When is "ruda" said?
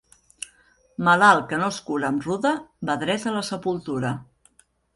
2.29-2.55